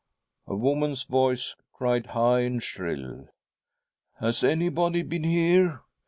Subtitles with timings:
[0.47, 3.27] A woman's voice Cried high and shrill:'
[4.19, 5.83] Has any body been here